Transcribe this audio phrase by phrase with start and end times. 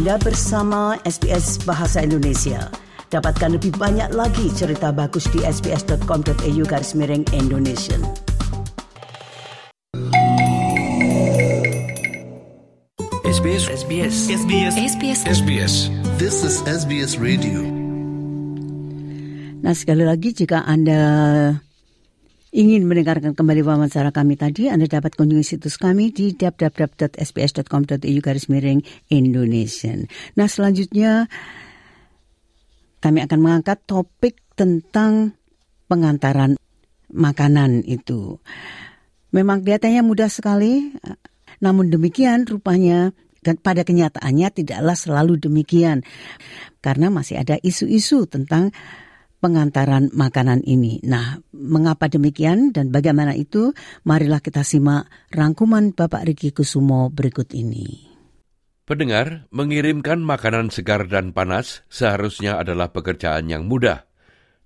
[0.00, 2.72] Anda bersama SBS Bahasa Indonesia.
[3.12, 8.00] Dapatkan lebih banyak lagi cerita bagus di sbs.com.au garis miring Indonesia.
[13.28, 15.74] SBS SBS SBS SBS SBS.
[16.16, 17.60] This is SBS Radio.
[19.60, 21.60] Nah sekali lagi jika Anda
[22.50, 28.82] ingin mendengarkan kembali wawancara kami tadi, Anda dapat kunjungi situs kami di www.sbs.com.au garis miring
[29.10, 29.94] Indonesia.
[30.34, 31.30] Nah selanjutnya
[33.00, 35.38] kami akan mengangkat topik tentang
[35.86, 36.58] pengantaran
[37.10, 38.38] makanan itu.
[39.30, 40.90] Memang kelihatannya mudah sekali,
[41.62, 46.02] namun demikian rupanya dan pada kenyataannya tidaklah selalu demikian.
[46.82, 48.74] Karena masih ada isu-isu tentang
[49.40, 51.00] pengantaran makanan ini.
[51.02, 53.72] Nah, mengapa demikian dan bagaimana itu?
[54.04, 58.06] Marilah kita simak rangkuman Bapak Riki Kusumo berikut ini.
[58.84, 64.10] Pendengar, mengirimkan makanan segar dan panas seharusnya adalah pekerjaan yang mudah.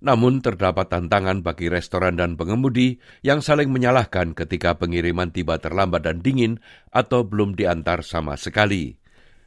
[0.03, 6.19] Namun terdapat tantangan bagi restoran dan pengemudi yang saling menyalahkan ketika pengiriman tiba terlambat dan
[6.19, 6.59] dingin
[6.91, 8.97] atau belum diantar sama sekali.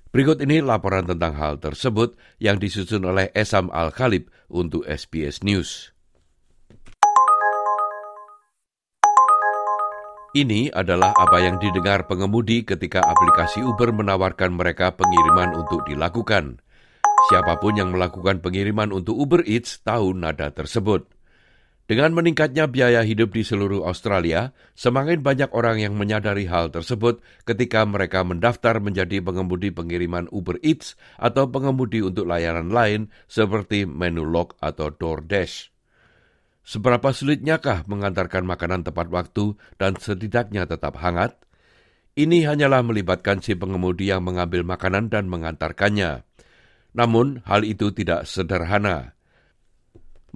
[0.09, 5.92] Berikut ini laporan tentang hal tersebut yang disusun oleh Esam Al-Khalib untuk SBS News.
[10.33, 16.61] Ini adalah apa yang didengar pengemudi ketika aplikasi Uber menawarkan mereka pengiriman untuk dilakukan.
[17.29, 21.17] Siapa pun yang melakukan pengiriman untuk Uber Eats tahu nada tersebut.
[21.89, 27.80] Dengan meningkatnya biaya hidup di seluruh Australia, semakin banyak orang yang menyadari hal tersebut ketika
[27.89, 34.92] mereka mendaftar menjadi pengemudi pengiriman Uber Eats atau pengemudi untuk layanan lain seperti Menulog atau
[34.92, 35.72] DoorDash.
[36.61, 41.41] Seberapa sulitnyakah mengantarkan makanan tepat waktu dan setidaknya tetap hangat?
[42.20, 46.20] Ini hanyalah melibatkan si pengemudi yang mengambil makanan dan mengantarkannya.
[46.92, 49.17] Namun, hal itu tidak sederhana.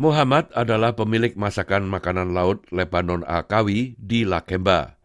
[0.00, 4.96] Muhammad adalah pemilik masakan makanan laut Lebanon Akawi di Lakemba.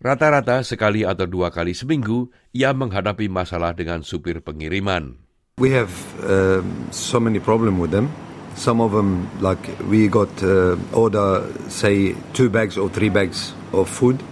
[0.00, 5.20] Rata-rata sekali atau dua kali seminggu, ia menghadapi masalah dengan supir pengiriman.
[5.60, 5.92] We have
[6.24, 8.08] uh, so many problem with them.
[8.56, 13.92] Some of them, like we got uh, order, say two bags or three bags of
[13.92, 14.24] food.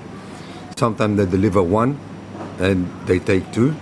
[0.72, 2.00] Sometimes they deliver one,
[2.56, 3.76] and they take two.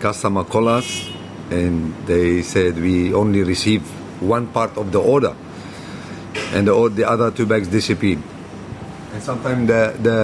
[0.00, 1.12] Customer call us,
[1.52, 3.84] and they said we only receive
[4.24, 5.36] one part of the order,
[6.52, 8.18] and the, the other two bags disappeared.
[9.12, 10.18] And sometimes the the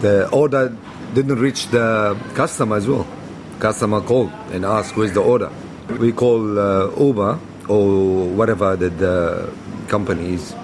[0.00, 0.74] the order
[1.14, 3.06] didn't reach the customer as well.
[3.58, 5.50] Customer called and asked where's the order.
[5.98, 9.52] We call uh, Uber or whatever the, the
[9.88, 10.54] company is,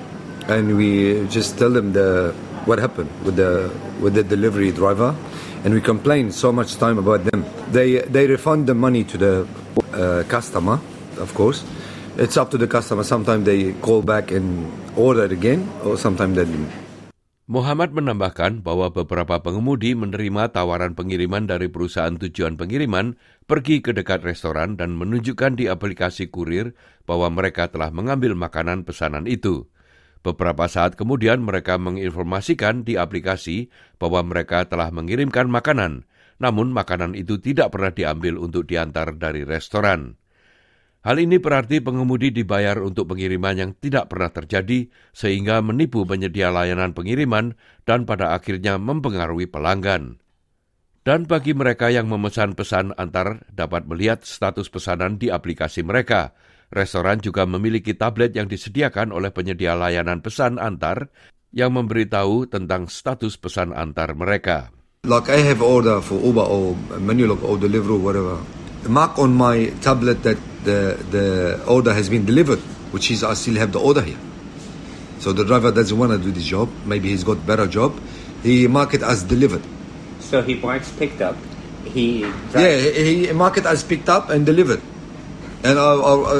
[0.49, 2.33] and we just tell them the
[2.65, 5.15] what happened with the with the delivery driver,
[5.65, 7.45] and we complain so much time about them.
[7.71, 9.47] They they refund the money to the
[9.93, 10.81] uh, customer,
[11.19, 11.65] of course.
[12.17, 13.05] It's up to the customer.
[13.05, 16.73] Sometimes they call back and order again, or sometimes they didn't.
[17.45, 24.25] Muhammad menambahkan bahwa beberapa pengemudi menerima tawaran pengiriman dari perusahaan tujuan pengiriman pergi ke dekat
[24.25, 26.73] restoran dan menunjukkan di aplikasi kurir
[27.05, 29.69] bahwa mereka telah mengambil makanan pesanan itu.
[30.25, 33.69] Beberapa saat kemudian mereka menginformasikan di aplikasi
[34.01, 36.09] bahwa mereka telah mengirimkan makanan,
[36.41, 40.17] namun makanan itu tidak pernah diambil untuk diantar dari restoran.
[41.07, 46.99] Hal ini berarti pengemudi dibayar untuk pengiriman yang tidak pernah terjadi, sehingga menipu penyedia layanan
[46.99, 47.55] pengiriman
[47.87, 50.19] dan pada akhirnya mempengaruhi pelanggan.
[51.07, 56.35] Dan bagi mereka yang memesan pesan antar dapat melihat status pesanan di aplikasi mereka.
[56.75, 61.15] Restoran juga memiliki tablet yang disediakan oleh penyedia layanan pesan antar
[61.55, 64.75] yang memberitahu tentang status pesan antar mereka.
[65.07, 68.43] Like I have order for Uber or Menulog or Deliveroo, whatever.
[68.91, 72.59] Mark on my tablet that the the order has been delivered,
[72.93, 74.19] which is I still have the order here.
[75.19, 76.69] So the driver doesn't want to do this job.
[76.85, 77.99] Maybe he's got better job.
[78.43, 79.63] He mark it as delivered.
[80.21, 81.37] So he marks picked up.
[81.85, 82.21] He
[82.53, 84.83] Yeah, he, he mark it as picked up and delivered.
[85.65, 86.35] And I, I, I,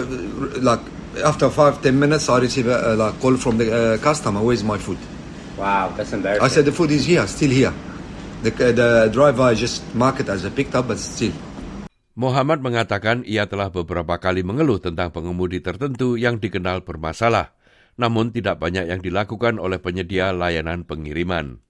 [0.61, 0.81] like
[1.25, 4.43] after five ten minutes, I receive a, a like, call from the uh, customer.
[4.43, 4.99] Where's my food?
[5.57, 6.45] Wow, that's embarrassing.
[6.45, 7.73] I said the food is here, still here.
[8.43, 11.33] The, the driver just mark it as a picked up, but still.
[12.17, 17.53] Muhammad mengatakan ia telah beberapa kali mengeluh tentang pengemudi tertentu yang dikenal bermasalah,
[18.01, 21.61] namun tidak banyak yang dilakukan oleh penyedia layanan pengiriman.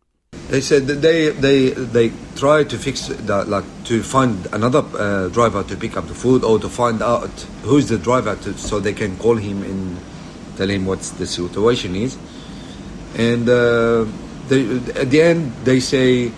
[0.46, 5.26] They said that they they they try to fix that, like to find another uh,
[5.34, 7.34] driver to pick up the food or to find out
[7.66, 9.98] who's the driver to, so they can call him and
[10.54, 12.14] tell him what the situation is.
[13.18, 14.06] And uh,
[14.46, 16.30] they, at the end, they say,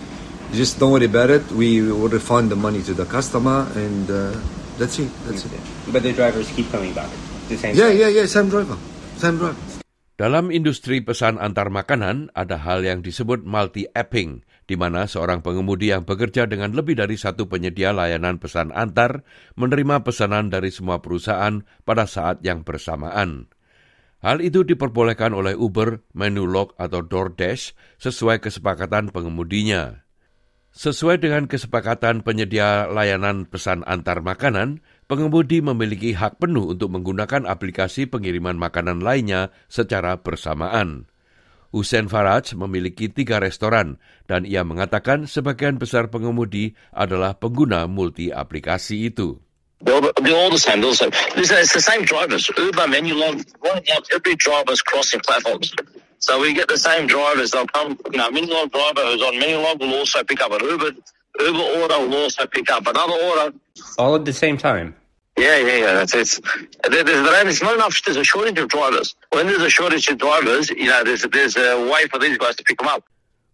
[0.53, 1.45] just don't worry about it.
[1.51, 4.33] We will refund the money to the customer and uh,
[4.79, 5.11] That's it.
[5.27, 5.51] That's it.
[5.91, 7.11] But the drivers keep coming back.
[7.51, 7.75] The same.
[7.75, 8.23] Yeah, yeah, yeah.
[8.31, 8.79] Same driver.
[9.19, 9.59] Same driver.
[10.15, 16.07] Dalam industri pesan antar makanan, ada hal yang disebut multi-apping, di mana seorang pengemudi yang
[16.07, 19.27] bekerja dengan lebih dari satu penyedia layanan pesan antar
[19.59, 23.51] menerima pesanan dari semua perusahaan pada saat yang bersamaan.
[24.19, 30.08] Hal itu diperbolehkan oleh Uber, Menulog atau DoorDash sesuai kesepakatan pengemudinya.
[30.69, 38.05] Sesuai dengan kesepakatan penyedia layanan pesan antar makanan, pengemudi memiliki hak penuh untuk menggunakan aplikasi
[38.05, 41.09] pengiriman makanan lainnya secara bersamaan.
[41.69, 49.09] Hussein Faraj memiliki tiga restoran dan ia mengatakan sebagian besar pengemudi adalah pengguna multi aplikasi
[49.13, 49.37] itu.
[49.81, 52.49] It's the same drivers.
[52.57, 53.45] Uber, Menulog,
[54.11, 55.71] every driver's crossing platforms.
[56.19, 57.51] So we get the same drivers.
[57.51, 60.91] They'll come, you know, Menulog driver who's on Menulog will also pick up an Uber.
[61.39, 63.55] Uber order will also pick up another order.
[63.97, 64.95] All at the same time.
[65.39, 65.93] Yeah, yeah, yeah.
[65.95, 66.43] That's it.
[66.91, 67.95] There, there's, there's not enough.
[68.03, 69.15] There's a shortage of drivers.
[69.31, 72.59] When there's a shortage of drivers, you know, there's there's a way for these guys
[72.59, 73.07] to pick them up.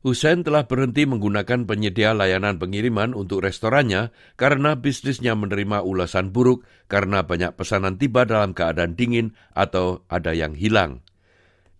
[0.05, 7.25] Hussein telah berhenti menggunakan penyedia layanan pengiriman untuk restorannya karena bisnisnya menerima ulasan buruk karena
[7.25, 11.01] banyak pesanan tiba dalam keadaan dingin atau ada yang hilang.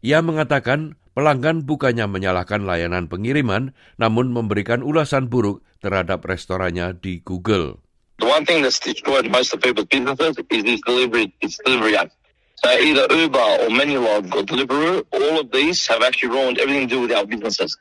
[0.06, 7.82] Ia mengatakan pelanggan bukannya menyalahkan layanan pengiriman, namun memberikan ulasan buruk terhadap restorannya di Google.
[8.22, 12.14] The one thing that's destroyed most of people's businesses is this delivery, this delivery app.
[12.62, 16.96] So either Uber or Menulog or Deliveroo, all of these have actually ruined everything to
[16.96, 17.74] do with our businesses.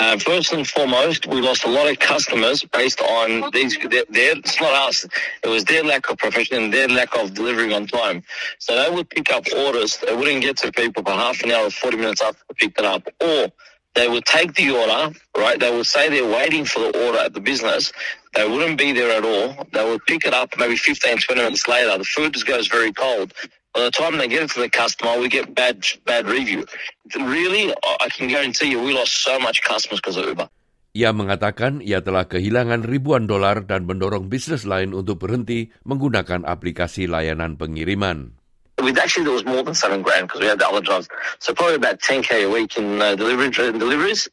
[0.00, 3.76] Uh, first and foremost, we lost a lot of customers based on these.
[3.76, 5.04] Their, their, it's not us.
[5.44, 8.22] It was their lack of profession their lack of delivering on time.
[8.58, 9.98] So they would pick up orders.
[9.98, 12.78] They wouldn't get to people for half an hour or 40 minutes after they picked
[12.78, 13.08] it up.
[13.20, 13.52] Or
[13.94, 15.60] they would take the order, right?
[15.60, 17.92] They would say they're waiting for the order at the business.
[18.34, 19.66] They wouldn't be there at all.
[19.70, 21.98] They would pick it up maybe 15, 20 minutes later.
[21.98, 23.34] The food just goes very cold.
[23.70, 26.66] By the time they get it to the customer, we get bad bad review.
[27.14, 27.70] Really,
[28.02, 30.50] I can guarantee you, we lost so much customers because of Uber.
[30.90, 37.06] Ia mengatakan ia telah kehilangan ribuan dolar dan mendorong bisnis lain untuk berhenti menggunakan aplikasi
[37.06, 38.34] layanan pengiriman.
[38.82, 41.06] We actually there was more than seven grand because we had the other jobs.
[41.38, 44.26] So probably about 10k a week in uh, delivery deliveries.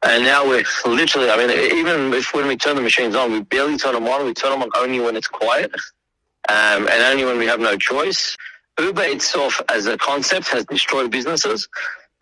[0.00, 3.44] And now we're literally, I mean, even if when we turn the machines on, we
[3.44, 4.24] barely turn them on.
[4.24, 5.70] We turn them on only when it's quiet
[6.48, 8.36] um, and only when we have no choice.
[8.78, 11.68] Uber itself as a concept has destroyed businesses.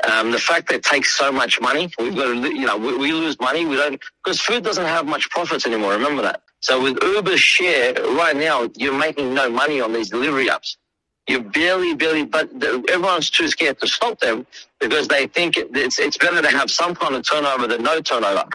[0.07, 2.97] Um, the fact that it takes so much money, we've got to, you know, we,
[2.97, 3.67] we lose money.
[3.67, 5.93] We don't, because food doesn't have much profits anymore.
[5.93, 6.43] Remember that.
[6.61, 10.75] So with Uber's share right now, you're making no money on these delivery apps.
[11.29, 12.49] You barely, barely, but
[12.89, 14.47] everyone's too scared to stop them
[14.81, 18.49] because they think it's, it's better to have some kind of turnover than no turnover.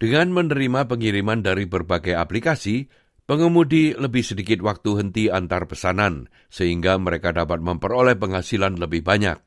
[0.00, 2.88] Dengan menerima pengiriman dari berbagai aplikasi,
[3.30, 9.38] pengemudi lebih sedikit waktu henti antar pesanan, sehingga mereka dapat memperoleh penghasilan lebih banyak.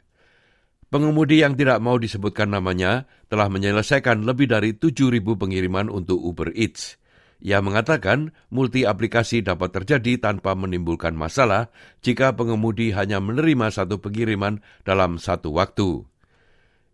[0.88, 6.96] Pengemudi yang tidak mau disebutkan namanya telah menyelesaikan lebih dari 7.000 pengiriman untuk Uber Eats.
[7.44, 11.68] Ia mengatakan multi aplikasi dapat terjadi tanpa menimbulkan masalah
[12.00, 16.08] jika pengemudi hanya menerima satu pengiriman dalam satu waktu.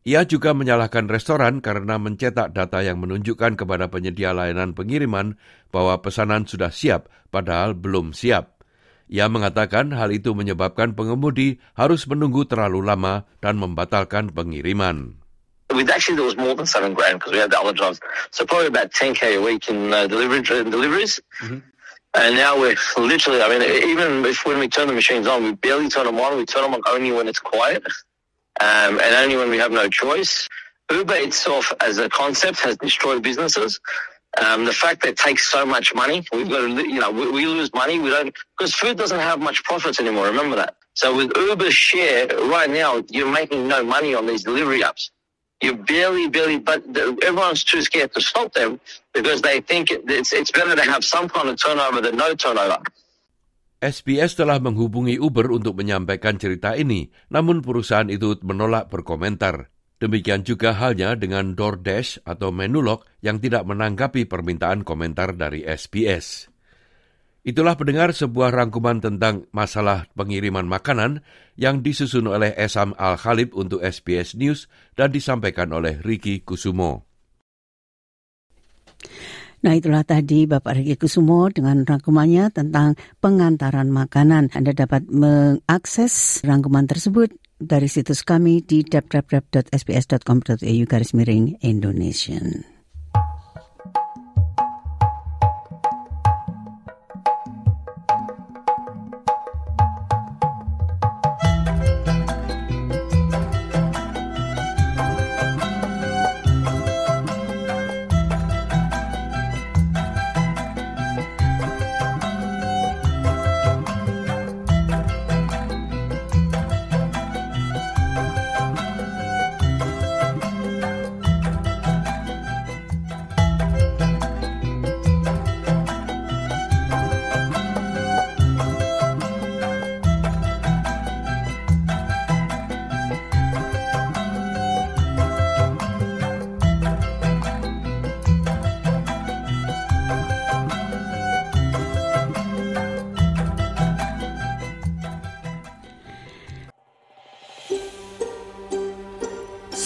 [0.09, 5.37] Ia juga menyalahkan restoran karena mencetak data yang menunjukkan kepada penyedia layanan pengiriman
[5.69, 8.65] bahwa pesanan sudah siap padahal belum siap.
[9.05, 15.21] Ia mengatakan hal itu menyebabkan pengemudi harus menunggu terlalu lama dan membatalkan pengiriman.
[15.69, 18.01] We actually there was more than seven grand because we had the other jobs.
[18.33, 21.21] So probably about 10k a week in uh, delivery deliveries.
[22.17, 25.53] And now we're literally, I mean, even if when we turn the machines on, we
[25.53, 26.41] barely turn them on.
[26.41, 27.85] We turn them on only when it's quiet,
[28.59, 30.47] um, and only when we have no choice.
[30.91, 33.79] Uber itself as a concept has destroyed businesses.
[34.39, 37.31] Um, the fact that it takes so much money, we've got to, you know, we,
[37.31, 37.99] we lose money.
[37.99, 40.25] We don't because food doesn't have much profits anymore.
[40.25, 40.75] Remember that.
[40.93, 45.09] So with Uber's share right now, you're making no money on these delivery apps.
[45.61, 48.79] You barely, barely, but everyone's too scared to stop them
[49.13, 52.79] because they think it's it's better to have some kind of turnover than no turnover.
[53.79, 59.71] SBS telah menghubungi Uber untuk menyampaikan cerita ini, namun perusahaan itu menolak berkomentar.
[60.03, 66.51] Demikian juga halnya dengan DoorDash atau Menulog yang tidak menanggapi permintaan komentar dari SBS.
[67.39, 71.23] Itulah pendengar sebuah rangkuman tentang masalah pengiriman makanan
[71.55, 74.67] yang disusun oleh Esam Al-Khalib untuk SBS News
[74.99, 77.07] dan disampaikan oleh Ricky Kusumo.
[79.59, 84.55] Nah itulah tadi Bapak Riki Kusumo dengan rangkumannya tentang pengantaran makanan.
[84.55, 92.78] Anda dapat mengakses rangkuman tersebut dari situs kami di www.sbs.com.au garis miring Indonesian.